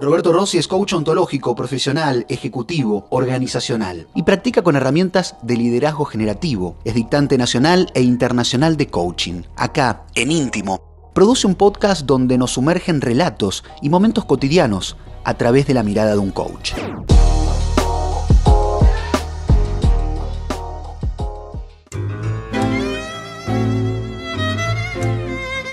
Roberto 0.00 0.32
Rossi 0.32 0.56
es 0.56 0.66
coach 0.66 0.94
ontológico, 0.94 1.54
profesional, 1.54 2.24
ejecutivo, 2.30 3.06
organizacional 3.10 4.06
y 4.14 4.22
practica 4.22 4.62
con 4.62 4.74
herramientas 4.74 5.36
de 5.42 5.58
liderazgo 5.58 6.06
generativo. 6.06 6.76
Es 6.86 6.94
dictante 6.94 7.36
nacional 7.36 7.90
e 7.92 8.00
internacional 8.00 8.78
de 8.78 8.86
coaching. 8.86 9.42
Acá, 9.56 10.06
en 10.14 10.32
íntimo, 10.32 10.80
produce 11.12 11.46
un 11.46 11.54
podcast 11.54 12.06
donde 12.06 12.38
nos 12.38 12.52
sumergen 12.52 13.02
relatos 13.02 13.62
y 13.82 13.90
momentos 13.90 14.24
cotidianos 14.24 14.96
a 15.22 15.34
través 15.34 15.66
de 15.66 15.74
la 15.74 15.82
mirada 15.82 16.12
de 16.12 16.18
un 16.18 16.30
coach. 16.30 16.72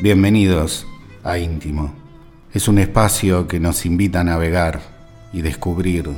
Bienvenidos 0.02 0.86
a 1.24 1.38
Íntimo. 1.38 2.07
Es 2.54 2.70
un 2.70 2.80
espacio 2.80 3.46
que 3.48 3.60
nos 3.60 3.86
invita 3.86 4.22
a 4.22 4.24
navegar 4.24 4.80
y 5.34 5.42
descubrir 5.42 6.10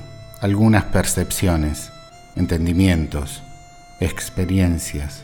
algunas 0.42 0.84
percepciones, 0.86 1.92
entendimientos, 2.36 3.42
experiencias 4.00 5.24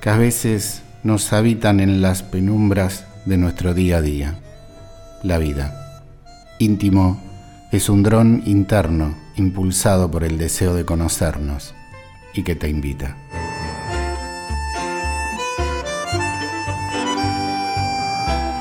que 0.00 0.08
a 0.08 0.16
veces 0.16 0.80
nos 1.04 1.34
habitan 1.34 1.78
en 1.78 2.00
las 2.00 2.22
penumbras 2.22 3.04
de 3.26 3.36
nuestro 3.36 3.74
día 3.74 3.98
a 3.98 4.00
día, 4.00 4.38
la 5.22 5.36
vida. 5.36 6.02
Íntimo 6.58 7.20
es 7.70 7.90
un 7.90 8.02
dron 8.02 8.42
interno 8.46 9.14
impulsado 9.36 10.10
por 10.10 10.24
el 10.24 10.38
deseo 10.38 10.74
de 10.74 10.86
conocernos 10.86 11.74
y 12.32 12.44
que 12.44 12.56
te 12.56 12.70
invita. 12.70 13.14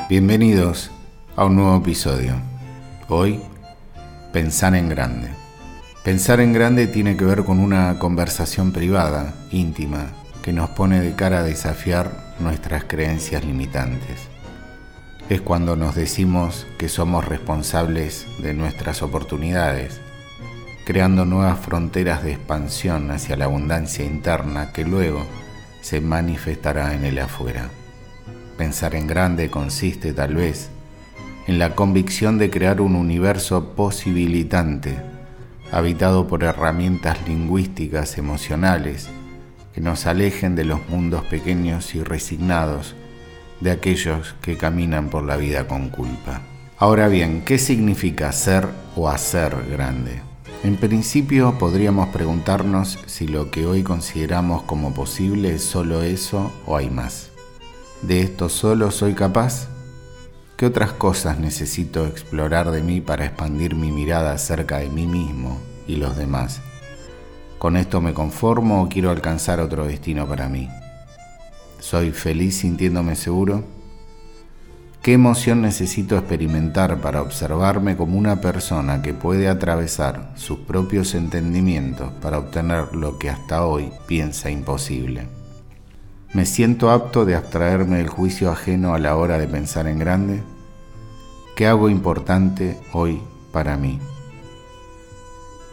Bienvenidos 0.09 0.91
a 1.39 1.45
un 1.45 1.55
nuevo 1.55 1.77
episodio. 1.77 2.34
Hoy, 3.08 3.39
pensar 4.33 4.75
en 4.75 4.89
grande. 4.89 5.30
Pensar 6.03 6.41
en 6.41 6.52
grande 6.52 6.86
tiene 6.86 7.16
que 7.16 7.23
ver 7.23 7.45
con 7.45 7.61
una 7.61 7.97
conversación 7.97 8.73
privada, 8.73 9.33
íntima, 9.50 10.08
que 10.44 10.52
nos 10.52 10.72
pone 10.72 11.00
de 11.00 11.16
cara 11.16 11.39
a 11.39 11.44
desafiar 11.44 12.36
nuestras 12.39 12.83
creencias 12.83 13.45
limitantes. 13.45 14.28
Es 15.30 15.39
cuando 15.39 15.78
nos 15.78 15.95
decimos 15.95 16.67
que 16.78 16.89
somos 16.89 17.23
responsables 17.23 18.28
de 18.39 18.53
nuestras 18.53 19.02
oportunidades, 19.02 20.02
creando 20.85 21.23
nuevas 21.23 21.58
fronteras 21.58 22.22
de 22.22 22.33
expansión 22.33 23.11
hacia 23.11 23.38
la 23.38 23.45
abundancia 23.45 24.03
interna 24.03 24.73
que 24.73 24.83
luego 24.83 25.25
se 25.80 26.02
manifestará 26.02 26.94
en 26.95 27.06
el 27.06 27.17
afuera. 27.17 27.69
Pensar 28.58 28.94
en 28.94 29.08
grande 29.08 29.50
consiste 29.50 30.11
tal 30.11 30.35
vez 30.35 30.69
en 31.50 31.58
la 31.58 31.73
convicción 31.73 32.38
de 32.38 32.52
crear 32.52 32.80
un 32.80 32.95
universo 32.95 33.73
posibilitante, 33.75 35.00
habitado 35.72 36.28
por 36.28 36.44
herramientas 36.44 37.28
lingüísticas 37.28 38.19
emocionales 38.19 39.09
que 39.73 39.81
nos 39.81 40.06
alejen 40.06 40.56
de 40.56 40.64
los 40.64 40.88
mundos 40.89 41.23
pequeños 41.23 41.95
y 41.95 42.03
resignados 42.03 42.94
de 43.61 43.72
aquellos 43.72 44.36
que 44.44 44.58
caminan 44.58 45.09
por 45.09 45.23
la 45.23 45.38
vida 45.38 45.67
con 45.67 45.89
culpa. 45.89 46.44
Ahora 46.78 47.08
bien, 47.08 47.41
¿qué 47.44 47.58
significa 47.58 48.31
ser 48.31 48.67
o 48.95 49.09
hacer 49.09 49.56
grande? 49.72 50.22
En 50.63 50.75
principio 50.75 51.58
podríamos 51.58 52.09
preguntarnos 52.09 53.00
si 53.08 53.28
lo 53.28 53.50
que 53.50 53.66
hoy 53.66 53.81
consideramos 53.81 54.61
como 54.61 54.94
posible 54.94 55.56
es 55.56 55.63
solo 55.63 56.03
eso 56.03 56.52
o 56.67 56.78
hay 56.78 56.91
más. 56.91 57.31
¿De 58.03 58.22
esto 58.22 58.50
solo 58.50 58.91
soy 58.91 59.16
capaz? 59.16 59.78
¿Qué 60.59 60.65
otras 60.65 60.91
cosas 60.91 61.39
necesito 61.39 62.05
explorar 62.05 62.69
de 62.69 62.83
mí 62.83 62.99
para 62.99 63.23
expandir 63.23 63.75
mi 63.75 63.93
mirada 63.93 64.33
acerca 64.33 64.79
de 64.79 64.89
mí 64.89 65.07
mismo 65.07 65.57
y 65.88 65.95
los 65.95 66.17
demás? 66.17 66.59
¿Con 67.57 67.78
esto 67.78 68.01
me 68.01 68.13
conformo 68.13 68.84
o 68.84 68.89
quiero 68.89 69.09
alcanzar 69.09 69.61
otro 69.61 69.85
destino 69.85 70.28
para 70.28 70.50
mí? 70.50 70.67
¿Soy 71.79 72.11
feliz 72.11 72.57
sintiéndome 72.57 73.16
seguro? 73.16 73.63
¿Qué 75.01 75.13
emoción 75.13 75.61
necesito 75.61 76.17
experimentar 76.17 77.00
para 77.00 77.22
observarme 77.22 77.95
como 77.95 78.17
una 78.17 78.41
persona 78.41 79.01
que 79.01 79.13
puede 79.13 79.47
atravesar 79.47 80.34
sus 80.35 80.59
propios 80.59 81.16
entendimientos 81.16 82.11
para 82.22 82.38
obtener 82.38 82.94
lo 82.94 83.17
que 83.17 83.29
hasta 83.29 83.66
hoy 83.66 83.94
piensa 84.07 84.50
imposible? 84.50 85.38
¿Me 86.31 86.45
siento 86.45 86.91
apto 86.91 87.25
de 87.25 87.34
abstraerme 87.34 87.97
del 87.97 88.07
juicio 88.07 88.51
ajeno 88.51 88.94
a 88.94 89.00
la 89.00 89.16
hora 89.16 89.40
de 89.40 89.47
pensar 89.47 89.88
en 89.88 89.97
grande? 89.97 90.44
¿Qué 91.56 91.66
hago 91.66 91.90
importante 91.90 92.78
hoy 92.94 93.19
para 93.51 93.78
mí? 93.78 94.00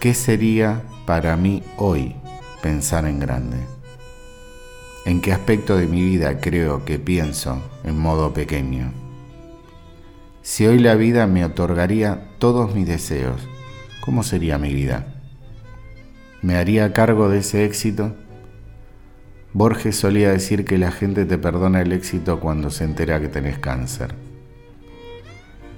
¿Qué 0.01 0.15
sería 0.15 0.83
para 1.05 1.37
mí 1.37 1.63
hoy 1.77 2.17
pensar 2.63 3.05
en 3.05 3.21
grande? 3.21 3.59
¿En 5.05 5.21
qué 5.21 5.35
aspecto 5.35 5.77
de 5.77 5.87
mi 5.87 6.01
vida 6.01 6.41
creo 6.41 6.87
que 6.87 6.99
pienso 6.99 7.61
en 7.85 7.99
modo 7.99 8.33
pequeño? 8.33 8.93
Si 10.41 10.67
hoy 10.67 10.79
la 10.79 10.95
vida 10.95 11.27
me 11.27 11.45
otorgaría 11.45 12.31
todos 12.39 12.75
mis 12.75 12.87
deseos, 12.87 13.47
¿cómo 14.01 14.23
sería 14.23 14.57
mi 14.57 14.73
vida? 14.73 15.21
¿Me 16.41 16.57
haría 16.57 16.95
cargo 16.95 17.29
de 17.29 17.41
ese 17.41 17.67
éxito? 17.67 18.17
Borges 19.53 19.97
solía 19.97 20.31
decir 20.31 20.65
que 20.65 20.77
la 20.77 20.91
gente 20.91 21.25
te 21.25 21.39
perdona 21.39 21.81
el 21.81 21.93
éxito 21.93 22.41
cuando 22.41 22.71
se 22.71 22.85
entera 22.85 23.21
que 23.21 23.29
tenés 23.29 23.59
cáncer. 23.59 24.15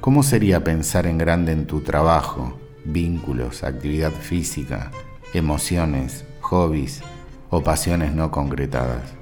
¿Cómo 0.00 0.22
sería 0.22 0.64
pensar 0.64 1.06
en 1.06 1.18
grande 1.18 1.52
en 1.52 1.66
tu 1.66 1.80
trabajo, 1.80 2.58
vínculos, 2.84 3.62
actividad 3.62 4.12
física, 4.12 4.90
emociones, 5.32 6.24
hobbies 6.40 7.02
o 7.50 7.62
pasiones 7.62 8.14
no 8.14 8.30
concretadas? 8.30 9.14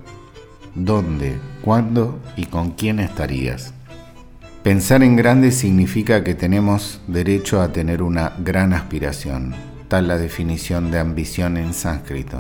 ¿Dónde, 0.75 1.37
cuándo 1.63 2.19
y 2.37 2.47
con 2.47 2.71
quién 2.71 3.01
estarías? 3.01 3.75
Pensar 4.63 5.03
en 5.03 5.17
grande 5.17 5.53
significa 5.53 6.25
que 6.25 6.35
tenemos 6.35 7.01
derecho 7.07 7.61
a 7.61 7.73
tener 7.73 8.03
una 8.03 8.33
gran 8.39 8.73
aspiración, 8.73 9.55
tal 9.89 10.09
la 10.09 10.19
definición 10.19 10.91
de 10.91 10.99
ambición 10.99 11.57
en 11.57 11.73
sánscrito 11.73 12.39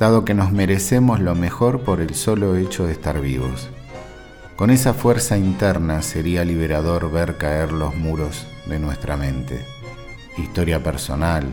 dado 0.00 0.24
que 0.24 0.32
nos 0.32 0.50
merecemos 0.50 1.20
lo 1.20 1.34
mejor 1.34 1.82
por 1.82 2.00
el 2.00 2.14
solo 2.14 2.56
hecho 2.56 2.86
de 2.86 2.92
estar 2.92 3.20
vivos. 3.20 3.68
Con 4.56 4.70
esa 4.70 4.94
fuerza 4.94 5.36
interna 5.36 6.00
sería 6.00 6.42
liberador 6.42 7.12
ver 7.12 7.36
caer 7.36 7.70
los 7.70 7.94
muros 7.94 8.46
de 8.64 8.78
nuestra 8.78 9.18
mente, 9.18 9.62
historia 10.38 10.82
personal 10.82 11.44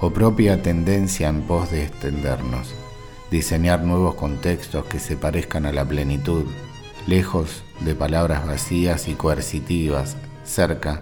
o 0.00 0.10
propia 0.10 0.60
tendencia 0.62 1.30
en 1.30 1.42
pos 1.42 1.70
de 1.70 1.84
extendernos, 1.84 2.74
diseñar 3.30 3.80
nuevos 3.82 4.16
contextos 4.16 4.84
que 4.84 4.98
se 4.98 5.16
parezcan 5.16 5.64
a 5.64 5.72
la 5.72 5.86
plenitud, 5.86 6.44
lejos 7.06 7.64
de 7.80 7.94
palabras 7.94 8.46
vacías 8.46 9.08
y 9.08 9.14
coercitivas, 9.14 10.18
cerca, 10.44 11.00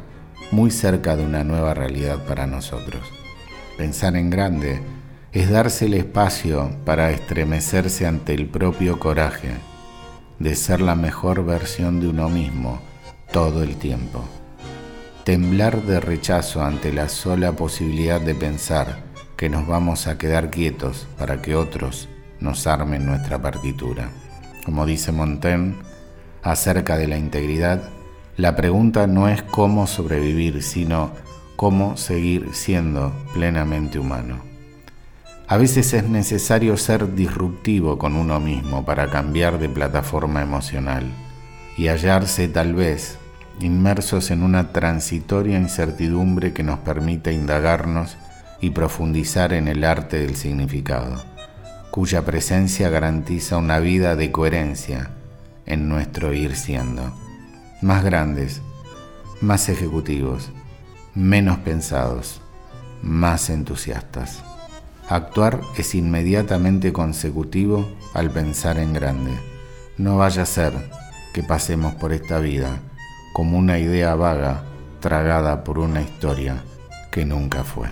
muy 0.52 0.70
cerca 0.70 1.16
de 1.16 1.24
una 1.24 1.42
nueva 1.42 1.74
realidad 1.74 2.24
para 2.28 2.46
nosotros. 2.46 3.02
Pensar 3.76 4.14
en 4.14 4.30
grande 4.30 5.01
es 5.32 5.48
darse 5.48 5.86
el 5.86 5.94
espacio 5.94 6.70
para 6.84 7.10
estremecerse 7.10 8.06
ante 8.06 8.34
el 8.34 8.46
propio 8.48 8.98
coraje 8.98 9.54
de 10.38 10.54
ser 10.54 10.82
la 10.82 10.94
mejor 10.94 11.44
versión 11.44 12.00
de 12.00 12.08
uno 12.08 12.28
mismo 12.28 12.80
todo 13.32 13.62
el 13.62 13.76
tiempo. 13.76 14.24
Temblar 15.24 15.82
de 15.82 16.00
rechazo 16.00 16.62
ante 16.62 16.92
la 16.92 17.08
sola 17.08 17.52
posibilidad 17.52 18.20
de 18.20 18.34
pensar 18.34 19.04
que 19.36 19.48
nos 19.48 19.66
vamos 19.66 20.06
a 20.06 20.18
quedar 20.18 20.50
quietos 20.50 21.06
para 21.16 21.40
que 21.40 21.56
otros 21.56 22.10
nos 22.38 22.66
armen 22.66 23.06
nuestra 23.06 23.40
partitura. 23.40 24.10
Como 24.66 24.84
dice 24.84 25.12
Montaigne 25.12 25.76
acerca 26.42 26.98
de 26.98 27.08
la 27.08 27.16
integridad, 27.16 27.82
la 28.36 28.54
pregunta 28.54 29.06
no 29.06 29.28
es 29.28 29.42
cómo 29.42 29.86
sobrevivir, 29.86 30.62
sino 30.62 31.12
cómo 31.56 31.96
seguir 31.96 32.50
siendo 32.52 33.14
plenamente 33.32 33.98
humano. 33.98 34.51
A 35.52 35.58
veces 35.58 35.92
es 35.92 36.08
necesario 36.08 36.78
ser 36.78 37.14
disruptivo 37.14 37.98
con 37.98 38.16
uno 38.16 38.40
mismo 38.40 38.86
para 38.86 39.10
cambiar 39.10 39.58
de 39.58 39.68
plataforma 39.68 40.40
emocional 40.40 41.04
y 41.76 41.88
hallarse 41.88 42.48
tal 42.48 42.72
vez 42.72 43.18
inmersos 43.60 44.30
en 44.30 44.44
una 44.44 44.72
transitoria 44.72 45.58
incertidumbre 45.58 46.54
que 46.54 46.62
nos 46.62 46.78
permite 46.78 47.34
indagarnos 47.34 48.16
y 48.62 48.70
profundizar 48.70 49.52
en 49.52 49.68
el 49.68 49.84
arte 49.84 50.20
del 50.20 50.36
significado, 50.36 51.22
cuya 51.90 52.24
presencia 52.24 52.88
garantiza 52.88 53.58
una 53.58 53.78
vida 53.78 54.16
de 54.16 54.32
coherencia 54.32 55.10
en 55.66 55.86
nuestro 55.86 56.32
ir 56.32 56.56
siendo, 56.56 57.14
más 57.82 58.02
grandes, 58.02 58.62
más 59.42 59.68
ejecutivos, 59.68 60.50
menos 61.14 61.58
pensados, 61.58 62.40
más 63.02 63.50
entusiastas. 63.50 64.42
Actuar 65.12 65.60
es 65.76 65.94
inmediatamente 65.94 66.90
consecutivo 66.90 67.86
al 68.14 68.30
pensar 68.30 68.78
en 68.78 68.94
grande. 68.94 69.32
No 69.98 70.16
vaya 70.16 70.40
a 70.40 70.46
ser 70.46 70.72
que 71.34 71.42
pasemos 71.42 71.92
por 71.96 72.14
esta 72.14 72.38
vida 72.38 72.80
como 73.34 73.58
una 73.58 73.78
idea 73.78 74.14
vaga 74.14 74.64
tragada 75.00 75.64
por 75.64 75.78
una 75.78 76.00
historia 76.00 76.64
que 77.10 77.26
nunca 77.26 77.62
fue. 77.62 77.90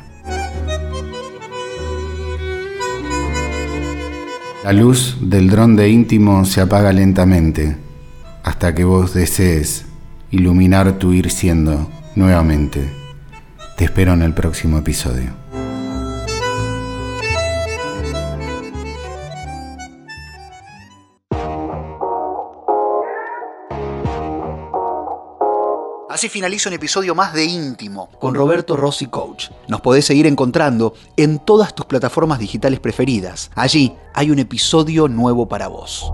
La 4.64 4.73
luz 4.73 5.19
del 5.20 5.50
dron 5.50 5.76
de 5.76 5.90
íntimo 5.90 6.46
se 6.46 6.62
apaga 6.62 6.90
lentamente 6.90 7.76
hasta 8.44 8.75
que 8.75 8.84
vos 8.84 9.12
desees 9.12 9.84
iluminar 10.31 10.94
tu 10.94 11.12
ir 11.12 11.31
siendo 11.31 11.87
nuevamente. 12.16 12.90
Te 13.76 13.84
espero 13.84 14.14
en 14.14 14.23
el 14.23 14.32
próximo 14.32 14.78
episodio. 14.78 15.39
Así 26.20 26.28
finaliza 26.28 26.69
un 26.69 26.75
episodio 26.75 27.14
más 27.14 27.32
de 27.32 27.46
Íntimo 27.46 28.11
con 28.20 28.34
Roberto 28.34 28.76
Rossi 28.76 29.06
Coach. 29.06 29.46
Nos 29.69 29.81
podés 29.81 30.05
seguir 30.05 30.26
encontrando 30.26 30.93
en 31.17 31.38
todas 31.38 31.75
tus 31.75 31.87
plataformas 31.87 32.38
digitales 32.38 32.78
preferidas. 32.78 33.50
Allí 33.55 33.94
hay 34.12 34.31
un 34.31 34.38
episodio 34.38 35.08
nuevo 35.08 35.49
para 35.49 35.69
vos. 35.69 36.12